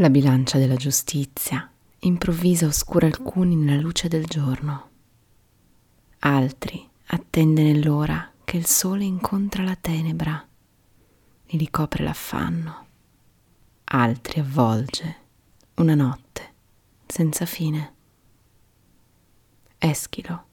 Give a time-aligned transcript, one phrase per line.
[0.00, 1.68] La bilancia della giustizia
[2.00, 4.90] improvvisa oscura alcuni nella luce del giorno.
[6.20, 10.46] Altri attende nell'ora che il sole incontra la tenebra
[11.46, 12.86] e li copre l'affanno.
[13.86, 15.16] Altri avvolge
[15.74, 16.52] una notte
[17.04, 17.94] senza fine.
[19.78, 20.46] Eschilo.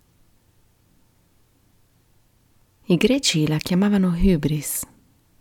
[2.86, 4.88] I greci la chiamavano hybris,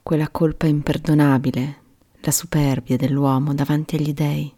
[0.03, 1.84] quella colpa imperdonabile
[2.25, 4.51] la superbia dell'uomo davanti agli dèi,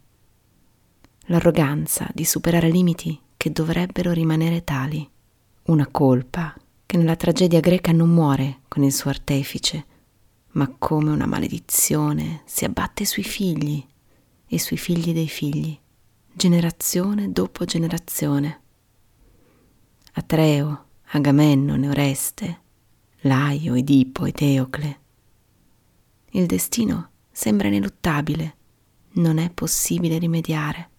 [1.27, 5.09] l'arroganza di superare limiti che dovrebbero rimanere tali,
[5.65, 6.55] una colpa
[6.87, 9.85] che nella tragedia greca non muore con il suo artefice,
[10.53, 13.85] ma come una maledizione si abbatte sui figli
[14.47, 15.77] e sui figli dei figli,
[16.33, 18.61] generazione dopo generazione.
[20.13, 22.61] Atreo, Agamennone, Oreste,
[23.23, 25.01] Laio, Edipo ed Eocle.
[26.31, 28.57] Il destino sembra ineluttabile,
[29.17, 30.91] non è possibile rimediare.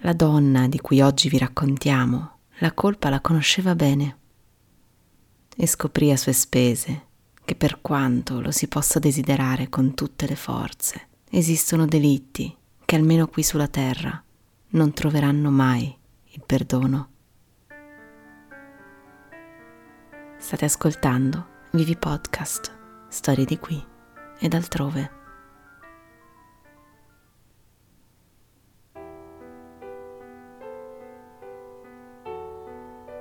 [0.00, 4.18] La donna di cui oggi vi raccontiamo la colpa la conosceva bene
[5.56, 7.06] e scoprì a sue spese
[7.46, 12.54] che per quanto lo si possa desiderare con tutte le forze, esistono delitti
[12.84, 14.22] che almeno qui sulla terra
[14.72, 17.08] non troveranno mai il perdono.
[20.36, 22.70] State ascoltando Vivi Podcast,
[23.08, 23.90] storie di qui
[24.42, 25.20] ed altrove.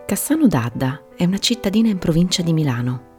[0.08, 3.09] Cassano d'Adda è una cittadina in provincia di Milano.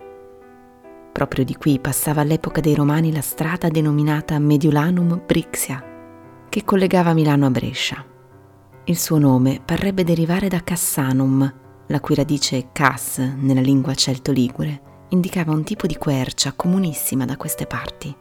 [1.13, 5.83] Proprio di qui passava all'epoca dei Romani la strada denominata Mediolanum Brixia,
[6.49, 8.05] che collegava Milano a Brescia.
[8.85, 11.55] Il suo nome parrebbe derivare da Cassanum,
[11.87, 17.67] la cui radice Cass nella lingua celto-ligure indicava un tipo di quercia comunissima da queste
[17.67, 18.15] parti.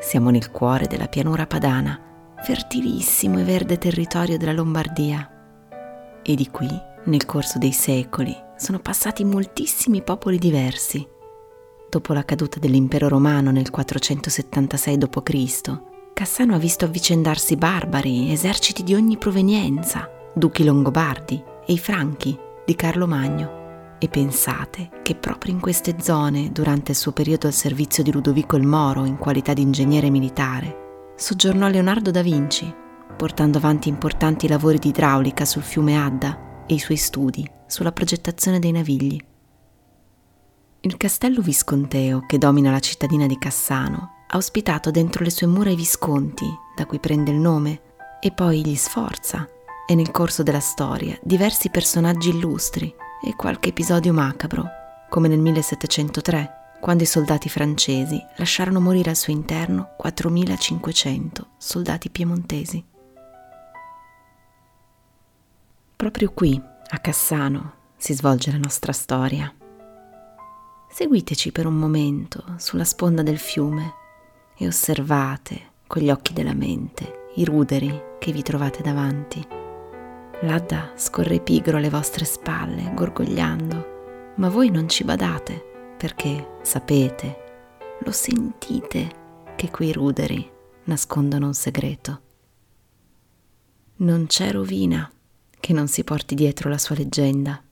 [0.00, 2.00] Siamo nel cuore della pianura padana,
[2.42, 5.30] fertilissimo e verde territorio della Lombardia.
[6.22, 6.68] E di qui,
[7.04, 11.06] nel corso dei secoli, sono passati moltissimi popoli diversi.
[11.88, 15.80] Dopo la caduta dell'impero romano nel 476 d.C.,
[16.12, 22.74] Cassano ha visto avvicendarsi barbari, eserciti di ogni provenienza, duchi longobardi e i franchi di
[22.74, 23.65] Carlo Magno.
[24.06, 28.54] E pensate che proprio in queste zone, durante il suo periodo al servizio di Ludovico
[28.54, 32.72] il Moro in qualità di ingegnere militare, soggiornò Leonardo da Vinci,
[33.16, 38.60] portando avanti importanti lavori di idraulica sul fiume Adda e i suoi studi sulla progettazione
[38.60, 39.20] dei navigli.
[40.82, 45.70] Il castello visconteo che domina la cittadina di Cassano ha ospitato dentro le sue mura
[45.70, 46.46] i visconti,
[46.76, 47.80] da cui prende il nome,
[48.20, 49.48] e poi gli Sforza,
[49.84, 54.68] e nel corso della storia diversi personaggi illustri e qualche episodio macabro,
[55.08, 62.84] come nel 1703, quando i soldati francesi lasciarono morire al suo interno 4500 soldati piemontesi.
[65.96, 69.52] Proprio qui, a Cassano, si svolge la nostra storia.
[70.90, 73.94] Seguiteci per un momento sulla sponda del fiume
[74.56, 79.65] e osservate con gli occhi della mente i ruderi che vi trovate davanti.
[80.40, 87.44] L'Adda scorre pigro alle vostre spalle, gorgogliando, ma voi non ci badate, perché sapete,
[88.00, 89.24] lo sentite,
[89.56, 90.48] che quei ruderi
[90.84, 92.20] nascondono un segreto.
[93.96, 95.10] Non c'è rovina
[95.58, 97.62] che non si porti dietro la sua leggenda.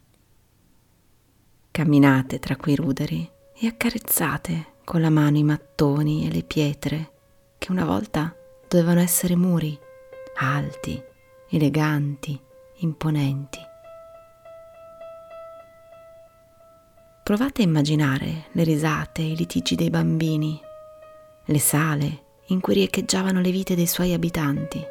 [1.71, 7.13] Camminate tra quei ruderi e accarezzate con la mano i mattoni e le pietre
[7.59, 8.35] che una volta
[8.67, 9.79] dovevano essere muri,
[10.37, 11.01] alti,
[11.51, 12.41] eleganti,
[12.79, 13.59] imponenti.
[17.23, 20.61] Provate a immaginare le risate i litigi dei bambini,
[21.47, 24.83] le sale in cui riecheggiavano le vite dei suoi abitanti.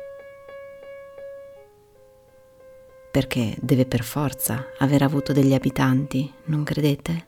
[3.11, 7.27] Perché deve per forza aver avuto degli abitanti, non credete?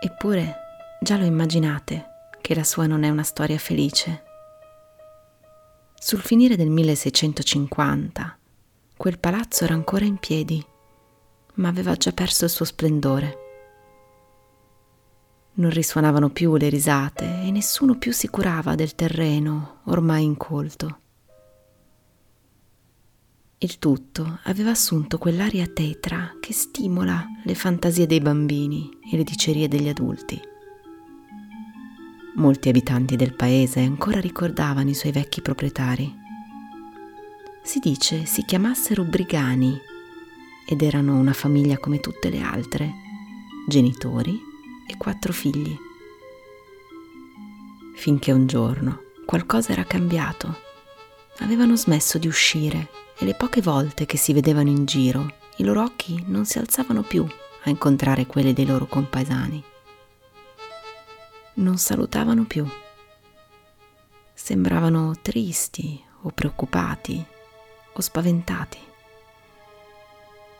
[0.00, 0.56] Eppure
[1.00, 4.26] già lo immaginate che la sua non è una storia felice
[6.08, 8.38] sul finire del 1650
[8.96, 10.64] quel palazzo era ancora in piedi,
[11.56, 13.38] ma aveva già perso il suo splendore.
[15.56, 21.00] Non risuonavano più le risate e nessuno più si curava del terreno ormai incolto.
[23.58, 29.68] Il tutto aveva assunto quell'aria tetra che stimola le fantasie dei bambini e le dicerie
[29.68, 30.40] degli adulti.
[32.38, 36.16] Molti abitanti del paese ancora ricordavano i suoi vecchi proprietari.
[37.64, 39.76] Si dice si chiamassero Brigani
[40.64, 42.92] ed erano una famiglia come tutte le altre,
[43.66, 44.40] genitori
[44.86, 45.76] e quattro figli.
[47.96, 50.60] finché un giorno qualcosa era cambiato.
[51.38, 52.88] Avevano smesso di uscire
[53.18, 57.02] e le poche volte che si vedevano in giro i loro occhi non si alzavano
[57.02, 57.26] più
[57.64, 59.62] a incontrare quelli dei loro compaesani.
[61.58, 62.64] Non salutavano più.
[64.32, 67.24] Sembravano tristi o preoccupati
[67.94, 68.78] o spaventati.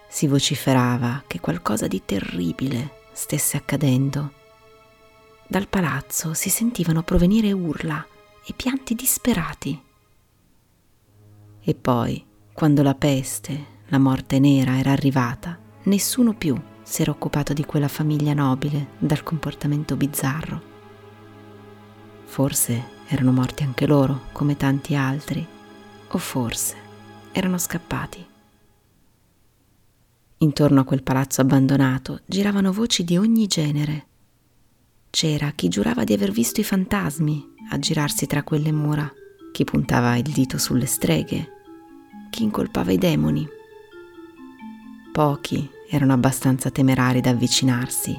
[0.08, 4.32] Si vociferava che qualcosa di terribile stesse accadendo.
[5.46, 8.04] Dal palazzo si sentivano provenire urla
[8.44, 9.80] e pianti disperati.
[11.60, 17.52] E poi, quando la peste, la morte nera era arrivata, nessuno più si era occupato
[17.52, 20.67] di quella famiglia nobile dal comportamento bizzarro.
[22.28, 25.44] Forse erano morti anche loro, come tanti altri,
[26.06, 26.76] o forse
[27.32, 28.24] erano scappati.
[30.38, 34.06] Intorno a quel palazzo abbandonato giravano voci di ogni genere.
[35.10, 39.10] C'era chi giurava di aver visto i fantasmi aggirarsi tra quelle mura,
[39.50, 41.48] chi puntava il dito sulle streghe,
[42.30, 43.56] chi incolpava i demoni
[45.18, 48.16] Pochi erano abbastanza temerari da avvicinarsi,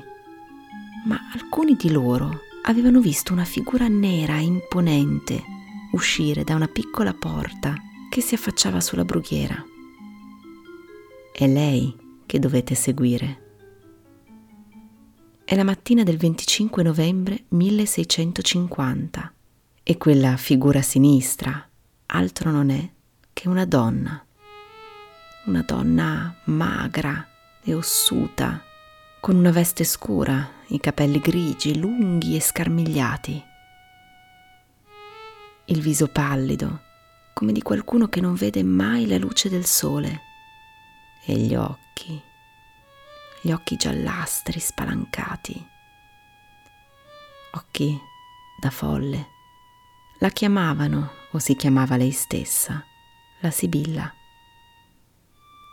[1.06, 5.44] ma alcuni di loro avevano visto una figura nera e imponente
[5.92, 7.76] uscire da una piccola porta
[8.10, 9.64] che si affacciava sulla brughiera.
[11.32, 11.96] È lei
[12.26, 13.48] che dovete seguire.
[15.44, 19.34] È la mattina del 25 novembre 1650
[19.82, 21.68] e quella figura sinistra
[22.08, 22.90] altro non è
[23.34, 24.24] che una donna
[25.50, 27.28] una donna magra
[27.64, 28.64] e ossuta,
[29.20, 33.44] con una veste scura, i capelli grigi, lunghi e scarmigliati.
[35.66, 36.82] Il viso pallido,
[37.34, 40.22] come di qualcuno che non vede mai la luce del sole,
[41.26, 42.22] e gli occhi,
[43.42, 45.68] gli occhi giallastri spalancati,
[47.52, 48.00] occhi
[48.60, 49.28] da folle.
[50.20, 52.84] La chiamavano, o si chiamava lei stessa,
[53.42, 54.14] la Sibilla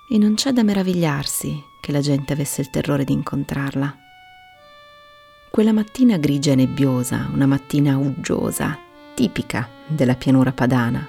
[0.08, 3.97] e non c'è da meravigliarsi che la gente avesse il terrore di incontrarla.
[5.50, 8.79] Quella mattina grigia e nebbiosa, una mattina uggiosa,
[9.14, 11.08] tipica della pianura padana.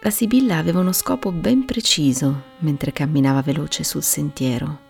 [0.00, 4.84] La Sibilla aveva uno scopo ben preciso mentre camminava veloce sul sentiero.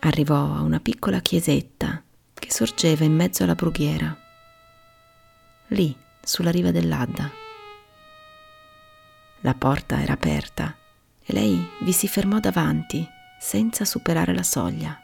[0.00, 2.02] Arrivò a una piccola chiesetta
[2.32, 4.16] che sorgeva in mezzo alla brughiera,
[5.68, 7.30] lì sulla riva dell'Adda.
[9.40, 10.74] La porta era aperta
[11.28, 13.06] e lei vi si fermò davanti
[13.38, 14.98] senza superare la soglia.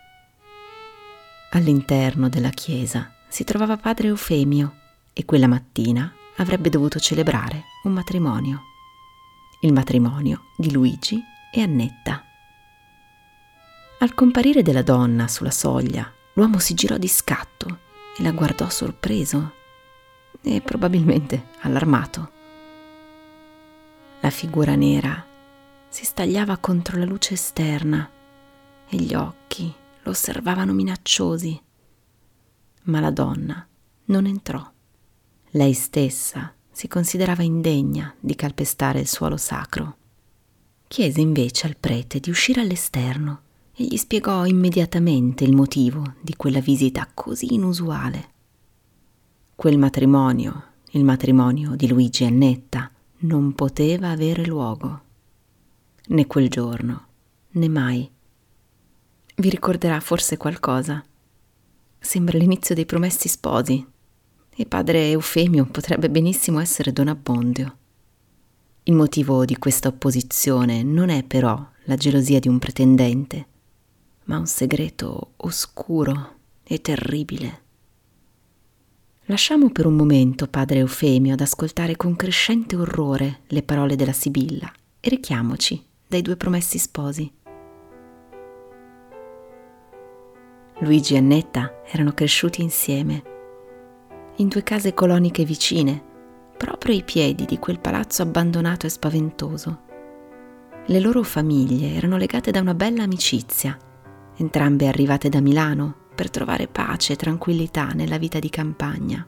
[1.50, 4.74] All'interno della chiesa si trovava padre Eufemio
[5.12, 8.62] e quella mattina avrebbe dovuto celebrare un matrimonio.
[9.60, 11.22] Il matrimonio di Luigi
[11.52, 12.24] e Annetta.
[13.98, 17.80] Al comparire della donna sulla soglia, l'uomo si girò di scatto
[18.16, 19.52] e la guardò sorpreso
[20.42, 22.30] e probabilmente allarmato.
[24.20, 25.32] La figura nera
[25.94, 28.10] si stagliava contro la luce esterna
[28.88, 31.62] e gli occhi lo osservavano minacciosi.
[32.82, 33.64] Ma la donna
[34.06, 34.68] non entrò.
[35.50, 39.96] Lei stessa si considerava indegna di calpestare il suolo sacro.
[40.88, 43.42] Chiese invece al prete di uscire all'esterno
[43.72, 48.32] e gli spiegò immediatamente il motivo di quella visita così inusuale.
[49.54, 55.02] Quel matrimonio, il matrimonio di Luigi e Annetta, non poteva avere luogo
[56.08, 57.06] né quel giorno,
[57.50, 58.10] né mai.
[59.36, 61.02] Vi ricorderà forse qualcosa.
[61.98, 63.84] Sembra l'inizio dei promessi sposi
[64.56, 67.76] e padre Eufemio potrebbe benissimo essere Don Abbondio.
[68.84, 73.46] Il motivo di questa opposizione non è però la gelosia di un pretendente,
[74.24, 77.62] ma un segreto oscuro e terribile.
[79.24, 84.70] Lasciamo per un momento padre Eufemio ad ascoltare con crescente orrore le parole della Sibilla
[85.00, 85.82] e richiamoci
[86.14, 87.32] dai due promessi sposi.
[90.78, 93.22] Luigi e Annetta erano cresciuti insieme,
[94.36, 96.00] in due case coloniche vicine,
[96.56, 99.80] proprio ai piedi di quel palazzo abbandonato e spaventoso.
[100.86, 103.76] Le loro famiglie erano legate da una bella amicizia,
[104.36, 109.26] entrambe arrivate da Milano per trovare pace e tranquillità nella vita di campagna.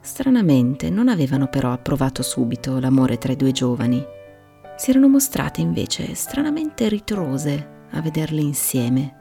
[0.00, 4.15] Stranamente non avevano però approvato subito l'amore tra i due giovani
[4.76, 9.14] si erano mostrate invece stranamente ritrose a vederli insieme.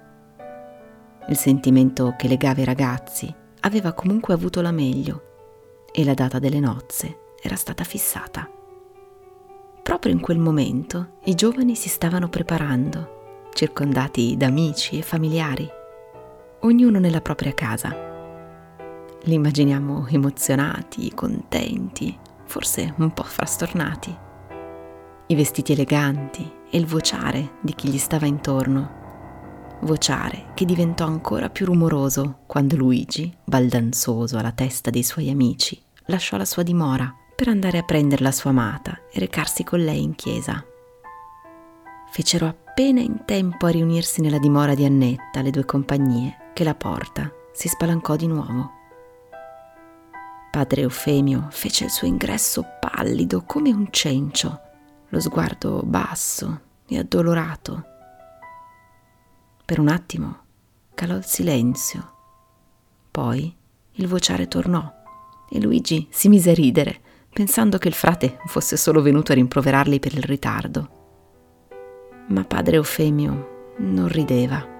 [1.27, 6.59] Il sentimento che legava i ragazzi aveva comunque avuto la meglio e la data delle
[6.59, 8.49] nozze era stata fissata.
[9.81, 15.67] Proprio in quel momento i giovani si stavano preparando, circondati da amici e familiari,
[16.61, 17.95] ognuno nella propria casa.
[19.23, 24.24] li immaginiamo emozionati, contenti, forse un po' frastornati.
[25.27, 29.03] I vestiti eleganti e il vociare di chi gli stava intorno.
[29.81, 36.37] Vociare che diventò ancora più rumoroso quando Luigi, baldanzoso alla testa dei suoi amici, lasciò
[36.37, 40.13] la sua dimora per andare a prendere la sua amata e recarsi con lei in
[40.13, 40.63] chiesa.
[42.11, 46.75] Fecero appena in tempo a riunirsi nella dimora di Annetta le due compagnie che la
[46.75, 48.71] porta si spalancò di nuovo.
[50.51, 54.61] Padre Eufemio fece il suo ingresso pallido come un cencio,
[55.09, 57.85] lo sguardo basso e addolorato.
[59.63, 60.39] Per un attimo
[60.93, 62.13] calò il silenzio,
[63.11, 63.55] poi
[63.93, 64.93] il vociare tornò
[65.49, 66.99] e Luigi si mise a ridere,
[67.31, 70.89] pensando che il frate fosse solo venuto a rimproverarli per il ritardo.
[72.27, 74.73] Ma padre Eufemio non rideva.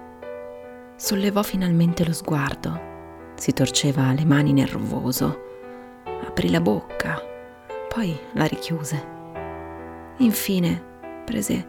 [0.96, 5.40] Sollevò finalmente lo sguardo, si torceva le mani nervoso,
[6.26, 7.20] aprì la bocca,
[7.88, 9.15] poi la richiuse.
[10.18, 10.82] Infine
[11.24, 11.68] prese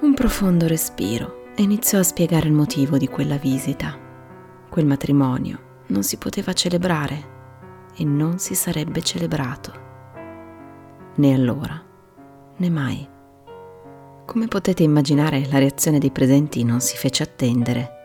[0.00, 3.98] un profondo respiro e iniziò a spiegare il motivo di quella visita.
[4.70, 7.36] Quel matrimonio non si poteva celebrare
[7.94, 9.86] e non si sarebbe celebrato.
[11.16, 11.82] Né allora,
[12.56, 13.06] né mai.
[14.24, 17.96] Come potete immaginare, la reazione dei presenti non si fece attendere.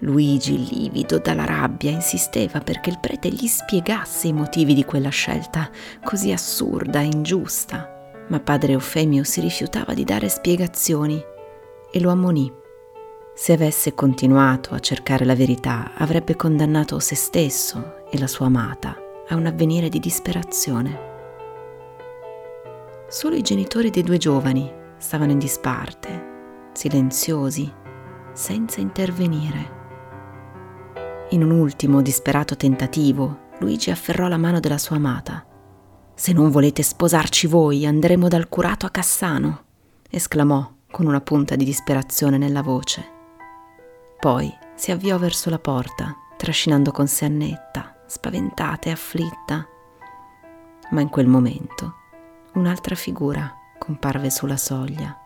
[0.00, 5.70] Luigi, livido dalla rabbia, insisteva perché il prete gli spiegasse i motivi di quella scelta
[6.02, 7.97] così assurda e ingiusta,
[8.28, 11.22] ma padre Eufemio si rifiutava di dare spiegazioni
[11.90, 12.52] e lo ammonì.
[13.34, 18.96] Se avesse continuato a cercare la verità, avrebbe condannato se stesso e la sua amata
[19.28, 21.06] a un avvenire di disperazione.
[23.08, 27.72] Solo i genitori dei due giovani stavano in disparte, silenziosi,
[28.32, 29.76] senza intervenire.
[31.30, 35.47] In un ultimo disperato tentativo, Luigi afferrò la mano della sua amata.
[36.18, 39.62] Se non volete sposarci voi, andremo dal curato a Cassano,
[40.10, 43.08] esclamò con una punta di disperazione nella voce.
[44.18, 49.64] Poi si avviò verso la porta, trascinando con sé Annetta, spaventata e afflitta.
[50.90, 51.94] Ma in quel momento
[52.54, 55.16] un'altra figura comparve sulla soglia.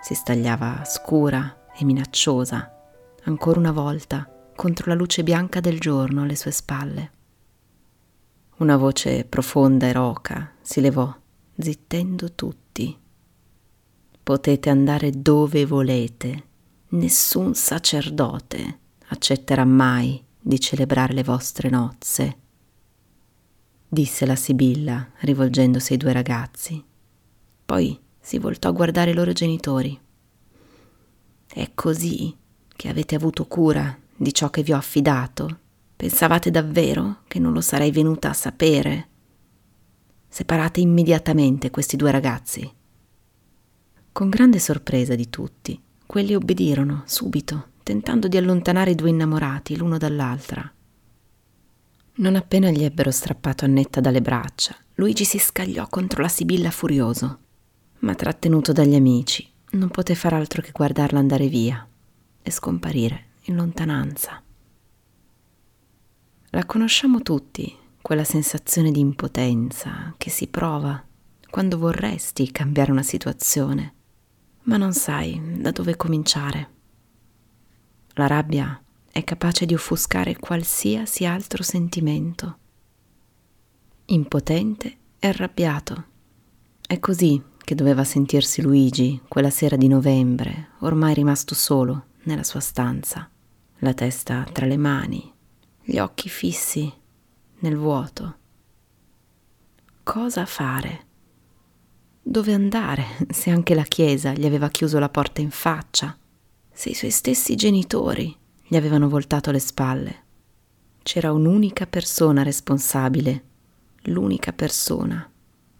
[0.00, 2.72] Si stagliava scura e minacciosa,
[3.22, 7.13] ancora una volta, contro la luce bianca del giorno alle sue spalle.
[8.56, 11.12] Una voce profonda e roca si levò,
[11.58, 12.96] zittendo tutti.
[14.22, 16.44] Potete andare dove volete,
[16.90, 22.36] nessun sacerdote accetterà mai di celebrare le vostre nozze,
[23.88, 26.82] disse la Sibilla rivolgendosi ai due ragazzi.
[27.66, 29.98] Poi si voltò a guardare i loro genitori.
[31.46, 32.36] È così
[32.68, 35.58] che avete avuto cura di ciò che vi ho affidato?
[35.96, 39.08] Pensavate davvero che non lo sarei venuta a sapere?
[40.28, 42.72] Separate immediatamente questi due ragazzi.
[44.12, 49.98] Con grande sorpresa di tutti, quelli obbedirono subito tentando di allontanare i due innamorati l'uno
[49.98, 50.68] dall'altra.
[52.16, 57.38] Non appena gli ebbero strappato Annetta dalle braccia, Luigi si scagliò contro la Sibilla furioso,
[58.00, 61.86] ma trattenuto dagli amici, non poté far altro che guardarla andare via
[62.40, 64.43] e scomparire in lontananza.
[66.54, 71.04] La conosciamo tutti, quella sensazione di impotenza che si prova
[71.50, 73.94] quando vorresti cambiare una situazione,
[74.62, 76.70] ma non sai da dove cominciare.
[78.10, 78.80] La rabbia
[79.10, 82.58] è capace di offuscare qualsiasi altro sentimento.
[84.04, 86.04] Impotente e arrabbiato.
[86.86, 92.60] È così che doveva sentirsi Luigi quella sera di novembre, ormai rimasto solo nella sua
[92.60, 93.28] stanza,
[93.78, 95.33] la testa tra le mani,
[95.84, 96.92] gli occhi fissi
[97.60, 98.36] nel vuoto.
[100.02, 101.06] Cosa fare?
[102.20, 106.16] Dove andare se anche la chiesa gli aveva chiuso la porta in faccia?
[106.74, 108.36] se i suoi stessi genitori
[108.66, 110.22] gli avevano voltato le spalle.
[111.02, 113.44] C'era un'unica persona responsabile,
[114.04, 115.30] l'unica persona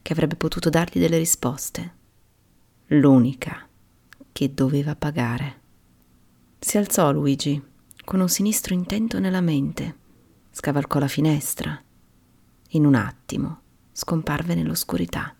[0.00, 1.94] che avrebbe potuto dargli delle risposte,
[2.88, 3.66] l'unica
[4.30, 5.60] che doveva pagare.
[6.60, 7.60] Si alzò Luigi
[8.04, 9.98] con un sinistro intento nella mente,
[10.50, 11.82] scavalcò la finestra.
[12.70, 13.60] In un attimo
[13.92, 15.34] scomparve nell'oscurità.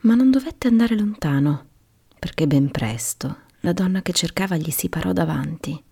[0.00, 1.66] Ma non dovette andare lontano
[2.18, 5.84] perché ben presto la donna che cercava gli si parò davanti.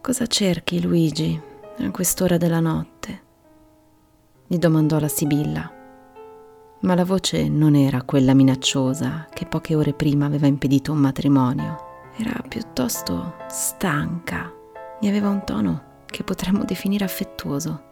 [0.00, 1.40] Cosa cerchi, Luigi,
[1.78, 3.24] a quest'ora della notte?
[4.46, 5.75] gli domandò la Sibilla.
[6.80, 11.84] Ma la voce non era quella minacciosa che poche ore prima aveva impedito un matrimonio
[12.18, 14.52] Era piuttosto stanca
[15.00, 17.82] e aveva un tono che potremmo definire affettuoso.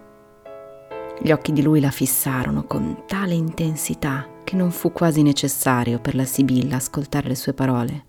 [1.21, 6.15] Gli occhi di lui la fissarono con tale intensità che non fu quasi necessario per
[6.15, 8.07] la Sibilla ascoltare le sue parole.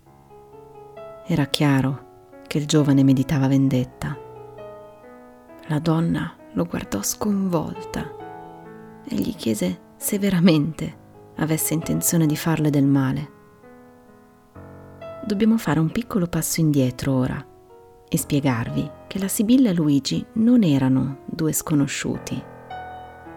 [1.26, 2.04] Era chiaro
[2.46, 4.16] che il giovane meditava vendetta.
[5.66, 8.14] La donna lo guardò sconvolta
[9.08, 10.98] e gli chiese se veramente
[11.38, 13.30] avesse intenzione di farle del male.
[15.24, 17.44] Dobbiamo fare un piccolo passo indietro ora
[18.08, 22.40] e spiegarvi che la Sibilla e Luigi non erano due sconosciuti.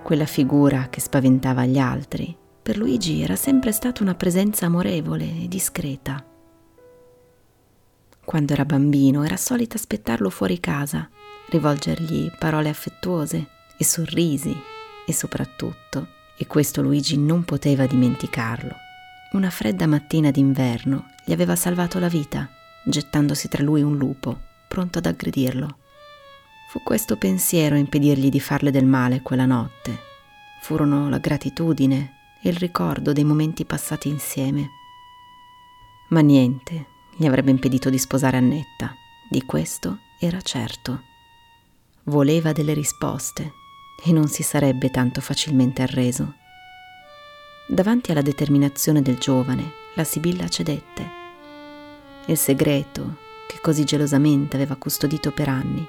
[0.03, 5.47] Quella figura che spaventava gli altri, per Luigi era sempre stata una presenza amorevole e
[5.47, 6.23] discreta.
[8.23, 11.09] Quando era bambino era solita aspettarlo fuori casa,
[11.47, 14.55] rivolgergli parole affettuose e sorrisi
[15.03, 18.74] e soprattutto, e questo Luigi non poteva dimenticarlo,
[19.34, 22.50] una fredda mattina d'inverno gli aveva salvato la vita,
[22.86, 25.77] gettandosi tra lui un lupo, pronto ad aggredirlo.
[26.72, 30.00] Fu questo pensiero a impedirgli di farle del male quella notte.
[30.62, 34.69] Furono la gratitudine e il ricordo dei momenti passati insieme.
[36.10, 36.86] Ma niente
[37.17, 38.96] gli avrebbe impedito di sposare Annetta,
[39.29, 41.03] di questo era certo.
[42.03, 43.58] Voleva delle risposte
[44.03, 46.35] e non si sarebbe tanto facilmente arreso.
[47.67, 51.17] Davanti alla determinazione del giovane, la Sibilla cedette.
[52.25, 55.85] Il segreto, che così gelosamente aveva custodito per anni,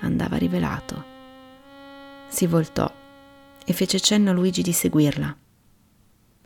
[0.00, 1.04] andava rivelato.
[2.28, 2.90] Si voltò
[3.64, 5.36] e fece cenno a Luigi di seguirla.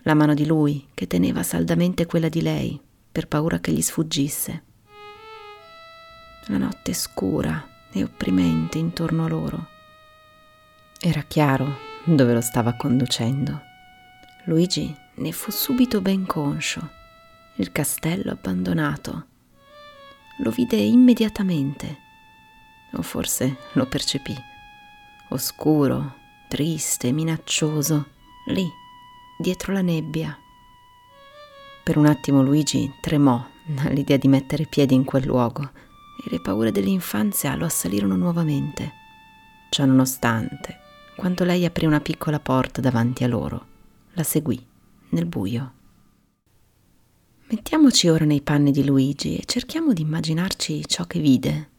[0.03, 2.81] La mano di lui, che teneva saldamente quella di lei,
[3.11, 4.63] per paura che gli sfuggisse.
[6.47, 9.75] La notte scura e opprimente intorno a loro
[11.01, 13.61] era chiaro dove lo stava conducendo.
[14.45, 16.91] Luigi ne fu subito ben conscio.
[17.57, 19.27] Il castello abbandonato.
[20.39, 21.99] Lo vide immediatamente,
[22.93, 24.35] o forse lo percepì.
[25.31, 26.15] Oscuro,
[26.49, 28.07] triste, minaccioso,
[28.47, 28.69] lì,
[29.39, 30.39] dietro la nebbia.
[31.83, 33.45] Per un attimo Luigi tremò
[33.79, 38.93] all'idea di mettere piede in quel luogo e le paure dell'infanzia lo assalirono nuovamente.
[39.71, 40.81] Ciononostante,
[41.17, 43.67] quando lei aprì una piccola porta davanti a loro.
[44.13, 44.65] La seguì
[45.11, 45.73] nel buio.
[47.49, 51.71] Mettiamoci ora nei panni di Luigi e cerchiamo di immaginarci ciò che vide.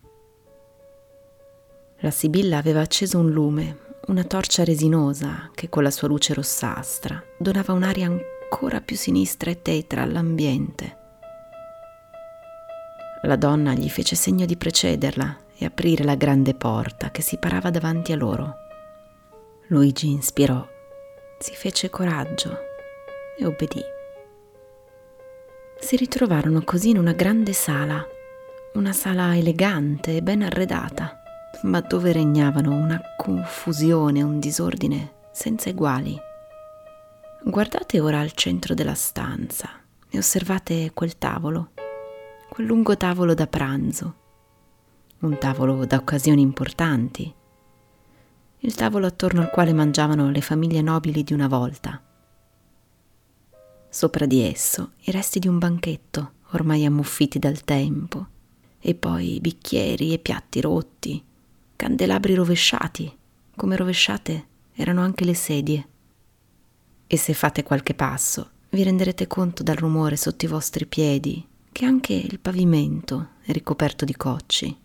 [2.00, 7.22] La Sibilla aveva acceso un lume, una torcia resinosa che con la sua luce rossastra
[7.38, 10.98] donava un'aria ancora più sinistra e tetra all'ambiente.
[13.24, 17.72] La donna gli fece segno di precederla e aprire la grande porta che si parava
[17.72, 18.67] davanti a loro.
[19.70, 20.66] Luigi inspirò,
[21.40, 22.58] si fece coraggio
[23.38, 23.82] e obbedì.
[25.78, 28.02] Si ritrovarono così in una grande sala,
[28.76, 31.22] una sala elegante e ben arredata,
[31.64, 36.18] ma dove regnavano una confusione un disordine senza eguali.
[37.44, 39.70] Guardate ora al centro della stanza
[40.10, 41.72] e osservate quel tavolo,
[42.48, 44.16] quel lungo tavolo da pranzo,
[45.20, 47.36] un tavolo da occasioni importanti,
[48.62, 52.02] il tavolo attorno al quale mangiavano le famiglie nobili di una volta.
[53.90, 58.28] Sopra di esso i resti di un banchetto, ormai ammuffiti dal tempo,
[58.80, 61.24] e poi bicchieri e piatti rotti,
[61.76, 63.16] candelabri rovesciati,
[63.56, 65.88] come rovesciate erano anche le sedie.
[67.06, 71.86] E se fate qualche passo, vi renderete conto dal rumore sotto i vostri piedi che
[71.86, 74.76] anche il pavimento è ricoperto di cocci.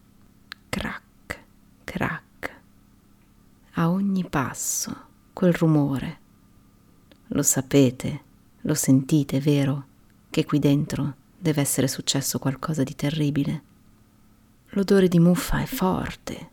[0.68, 1.44] Crac,
[1.84, 2.21] crac
[3.74, 4.94] a ogni passo
[5.32, 6.20] quel rumore.
[7.28, 8.22] Lo sapete,
[8.62, 9.86] lo sentite, vero,
[10.30, 13.62] che qui dentro deve essere successo qualcosa di terribile.
[14.70, 16.50] L'odore di muffa è forte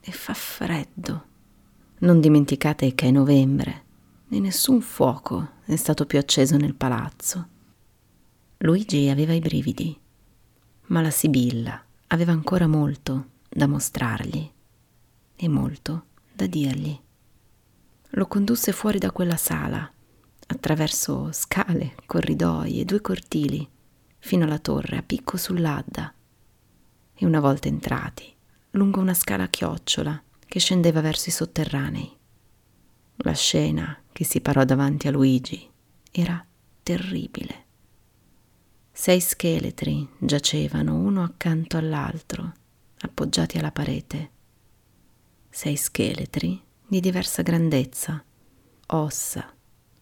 [0.00, 1.26] e fa freddo.
[1.98, 3.84] Non dimenticate che è novembre
[4.28, 7.48] e nessun fuoco è stato più acceso nel palazzo.
[8.58, 9.98] Luigi aveva i brividi,
[10.86, 14.50] ma la Sibilla aveva ancora molto da mostrargli
[15.36, 16.06] e molto
[16.38, 16.96] da dirgli.
[18.10, 19.90] Lo condusse fuori da quella sala,
[20.46, 23.68] attraverso scale, corridoi e due cortili,
[24.18, 26.14] fino alla torre a picco sull'Adda.
[27.14, 28.32] E una volta entrati,
[28.70, 32.16] lungo una scala a chiocciola che scendeva verso i sotterranei.
[33.16, 35.68] La scena che si parò davanti a Luigi
[36.12, 36.44] era
[36.84, 37.64] terribile.
[38.92, 42.52] Sei scheletri giacevano uno accanto all'altro,
[43.00, 44.36] appoggiati alla parete
[45.50, 48.22] sei scheletri di diversa grandezza,
[48.86, 49.52] ossa,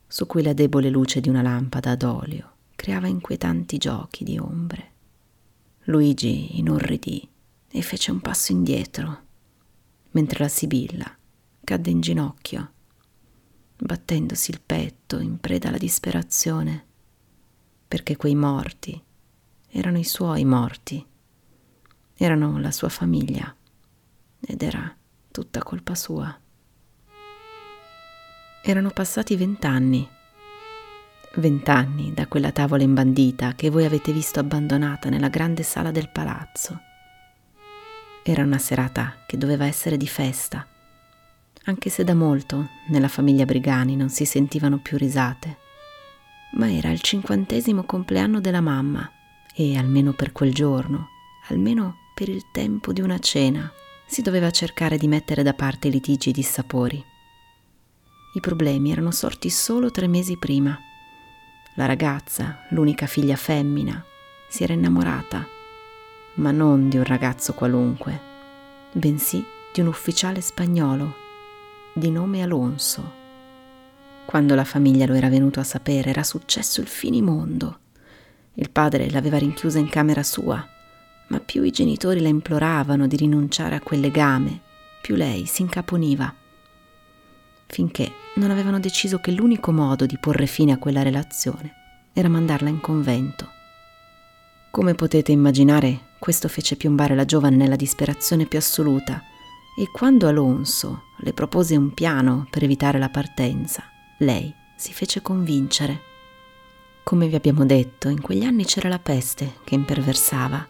[0.06, 4.92] su cui la debole luce di una lampada ad olio creava inquietanti giochi di ombre.
[5.84, 7.28] Luigi inorridì
[7.68, 9.24] e fece un passo indietro,
[10.12, 11.16] mentre la Sibilla
[11.64, 12.72] cadde in ginocchio,
[13.76, 16.84] battendosi il petto in preda alla disperazione,
[17.88, 19.00] perché quei morti
[19.68, 21.04] erano i suoi morti,
[22.14, 23.54] erano la sua famiglia
[24.40, 24.95] ed era
[25.36, 26.34] tutta colpa sua.
[28.62, 30.08] Erano passati vent'anni.
[31.34, 36.80] Vent'anni da quella tavola imbandita che voi avete visto abbandonata nella grande sala del palazzo.
[38.22, 40.66] Era una serata che doveva essere di festa,
[41.64, 45.58] anche se da molto nella famiglia Brigani non si sentivano più risate.
[46.52, 49.06] Ma era il cinquantesimo compleanno della mamma
[49.54, 51.08] e almeno per quel giorno,
[51.48, 53.70] almeno per il tempo di una cena,
[54.06, 57.04] si doveva cercare di mettere da parte litigi e dissapori.
[58.34, 60.78] I problemi erano sorti solo tre mesi prima.
[61.74, 64.02] La ragazza, l'unica figlia femmina,
[64.48, 65.46] si era innamorata,
[66.34, 68.20] ma non di un ragazzo qualunque,
[68.92, 71.14] bensì di un ufficiale spagnolo,
[71.92, 73.24] di nome Alonso.
[74.24, 77.78] Quando la famiglia lo era venuto a sapere era successo il finimondo.
[78.54, 80.66] Il padre l'aveva rinchiusa in camera sua,
[81.28, 84.60] ma più i genitori la imploravano di rinunciare a quel legame,
[85.00, 86.34] più lei si incaponiva
[87.66, 92.68] finché non avevano deciso che l'unico modo di porre fine a quella relazione era mandarla
[92.68, 93.50] in convento.
[94.70, 99.22] Come potete immaginare, questo fece piombare la giovane nella disperazione più assoluta
[99.78, 103.84] e quando Alonso le propose un piano per evitare la partenza,
[104.18, 106.00] lei si fece convincere.
[107.02, 110.66] Come vi abbiamo detto, in quegli anni c'era la peste che imperversava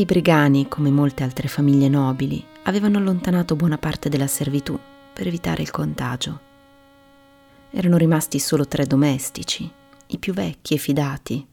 [0.00, 4.78] i brigani, come molte altre famiglie nobili, avevano allontanato buona parte della servitù
[5.12, 6.40] per evitare il contagio.
[7.70, 9.70] Erano rimasti solo tre domestici,
[10.08, 11.46] i più vecchi e fidati.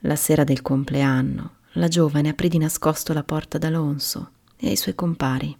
[0.00, 4.94] La sera del compleanno, la giovane aprì di nascosto la porta d'Alonso e ai suoi
[4.94, 5.54] compari.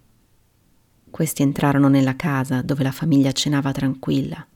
[1.11, 4.47] Questi entrarono nella casa dove la famiglia cenava tranquilla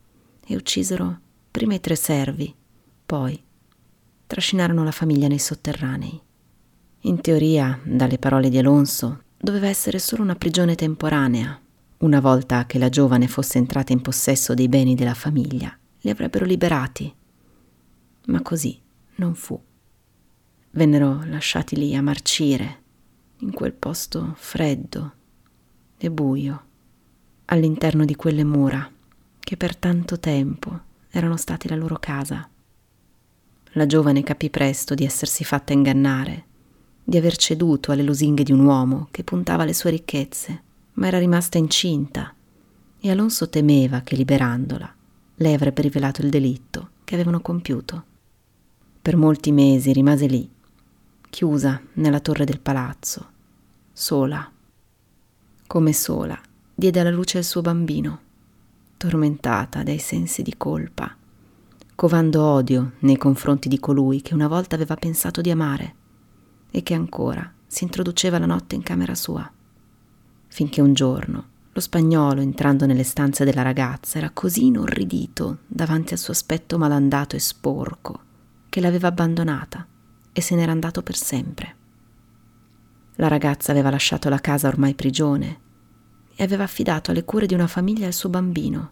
[0.43, 1.19] e uccisero
[1.51, 2.53] prima i tre servi,
[3.05, 3.39] poi
[4.25, 6.23] trascinarono la famiglia nei sotterranei.
[7.05, 11.61] In teoria, dalle parole di Alonso, doveva essere solo una prigione temporanea
[11.97, 16.45] una volta che la giovane fosse entrata in possesso dei beni della famiglia, li avrebbero
[16.45, 17.13] liberati.
[18.25, 18.79] Ma così
[19.17, 19.59] non fu.
[20.71, 22.81] Vennero lasciati lì a marcire,
[23.41, 25.13] in quel posto freddo
[25.97, 26.63] e buio,
[27.45, 28.91] all'interno di quelle mura
[29.39, 32.49] che per tanto tempo erano stati la loro casa.
[33.73, 36.45] La giovane capì presto di essersi fatta ingannare,
[37.07, 40.63] di aver ceduto alle lusinghe di un uomo che puntava alle sue ricchezze
[40.93, 42.33] ma era rimasta incinta
[42.99, 44.93] e Alonso temeva che liberandola
[45.35, 48.03] lei avrebbe rivelato il delitto che avevano compiuto.
[49.01, 50.49] Per molti mesi rimase lì,
[51.29, 53.29] chiusa nella torre del palazzo,
[53.91, 54.49] sola.
[55.67, 56.39] Come sola,
[56.73, 58.19] diede alla luce il suo bambino,
[58.97, 61.15] tormentata dai sensi di colpa,
[61.93, 65.95] covando odio nei confronti di colui che una volta aveva pensato di amare
[66.75, 69.49] e che ancora si introduceva la notte in camera sua
[70.55, 76.19] finché un giorno lo spagnolo, entrando nelle stanze della ragazza, era così inorridito davanti al
[76.19, 78.21] suo aspetto malandato e sporco
[78.69, 79.85] che l'aveva abbandonata
[80.31, 81.75] e se n'era andato per sempre.
[83.15, 85.59] La ragazza aveva lasciato la casa ormai prigione
[86.33, 88.91] e aveva affidato alle cure di una famiglia il suo bambino.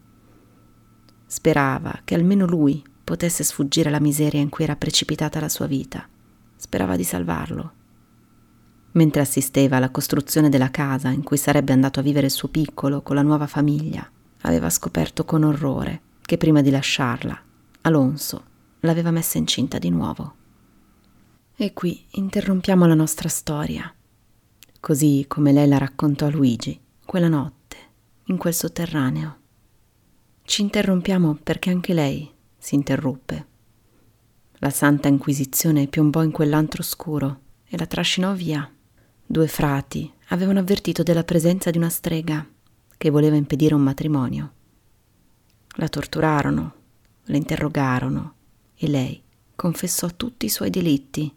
[1.26, 6.06] Sperava che almeno lui potesse sfuggire alla miseria in cui era precipitata la sua vita.
[6.63, 7.73] Sperava di salvarlo
[8.93, 13.02] mentre assisteva alla costruzione della casa in cui sarebbe andato a vivere il suo piccolo
[13.02, 14.08] con la nuova famiglia,
[14.41, 17.41] aveva scoperto con orrore che prima di lasciarla,
[17.82, 18.43] Alonso
[18.82, 20.36] l'aveva messa incinta di nuovo.
[21.56, 23.93] E qui interrompiamo la nostra storia,
[24.80, 27.78] così come lei la raccontò a Luigi quella notte,
[28.26, 29.38] in quel sotterraneo.
[30.43, 33.47] Ci interrompiamo perché anche lei si interruppe.
[34.63, 38.65] La Santa Inquisizione piombò in quell'antro oscuro e la trascinò via
[39.26, 42.47] Due frati avevano avvertito della presenza di una strega
[42.95, 44.54] che voleva impedire un matrimonio.
[45.76, 46.76] La torturarono,
[47.23, 48.36] la interrogarono
[48.78, 49.21] e lei
[49.54, 51.30] confessò tutti i suoi delitti,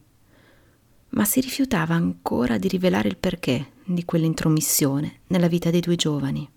[1.08, 6.48] ma si rifiutava ancora di rivelare il perché di quell'intromissione nella vita dei due giovani.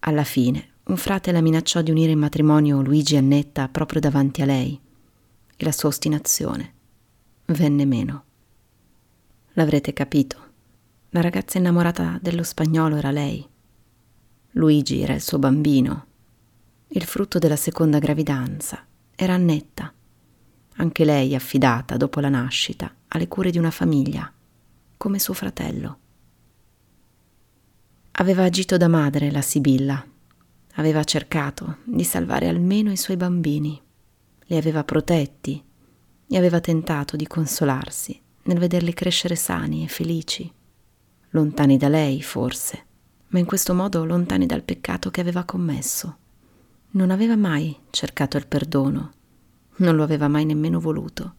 [0.00, 4.42] Alla fine un frate la minacciò di unire in matrimonio Luigi e Annetta proprio davanti
[4.42, 4.82] a lei
[5.56, 6.72] e la sua ostinazione
[7.46, 8.24] venne meno.
[9.52, 10.42] L'avrete capito.
[11.10, 13.46] La ragazza innamorata dello spagnolo era lei.
[14.52, 16.06] Luigi era il suo bambino.
[16.88, 19.92] Il frutto della seconda gravidanza era Annetta.
[20.76, 24.32] anche lei affidata dopo la nascita alle cure di una famiglia,
[24.96, 25.98] come suo fratello.
[28.12, 30.04] Aveva agito da madre la Sibilla,
[30.74, 33.80] aveva cercato di salvare almeno i suoi bambini,
[34.46, 35.62] li aveva protetti
[36.26, 40.50] e aveva tentato di consolarsi nel vederli crescere sani e felici,
[41.30, 42.84] lontani da lei forse,
[43.28, 46.16] ma in questo modo lontani dal peccato che aveva commesso.
[46.90, 49.12] Non aveva mai cercato il perdono,
[49.76, 51.34] non lo aveva mai nemmeno voluto.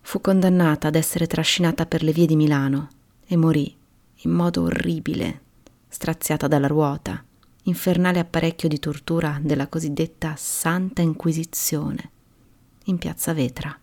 [0.00, 2.88] Fu condannata ad essere trascinata per le vie di Milano
[3.26, 3.74] e morì
[4.22, 5.42] in modo orribile
[5.88, 7.24] straziata dalla ruota,
[7.64, 12.10] infernale apparecchio di tortura della cosiddetta Santa Inquisizione,
[12.84, 13.76] in piazza Vetra.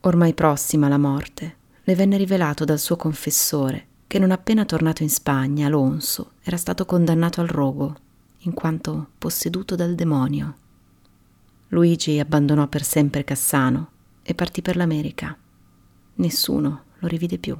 [0.00, 5.10] Ormai prossima alla morte, le venne rivelato dal suo confessore che non appena tornato in
[5.10, 7.96] Spagna, Alonso era stato condannato al rogo,
[8.38, 10.56] in quanto posseduto dal demonio.
[11.68, 13.90] Luigi abbandonò per sempre Cassano
[14.22, 15.36] e partì per l'America.
[16.16, 17.58] Nessuno lo rivide più.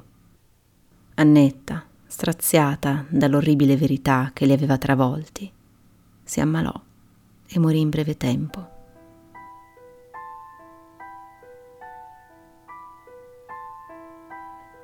[1.15, 5.51] Annetta, straziata dall'orribile verità che li aveva travolti,
[6.23, 6.71] si ammalò
[7.45, 8.69] e morì in breve tempo.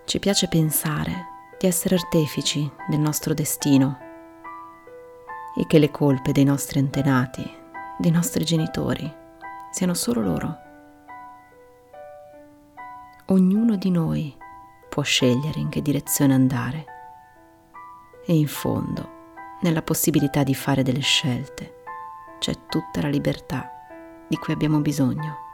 [0.04, 3.98] Ci piace pensare di essere artefici del nostro destino
[5.56, 7.50] e che le colpe dei nostri antenati,
[7.98, 9.10] dei nostri genitori,
[9.72, 10.58] siano solo loro.
[13.28, 14.36] Ognuno di noi
[14.90, 16.91] può scegliere in che direzione andare
[18.26, 19.10] e in fondo,
[19.62, 21.84] nella possibilità di fare delle scelte,
[22.40, 23.70] c'è tutta la libertà
[24.28, 25.51] di cui abbiamo bisogno.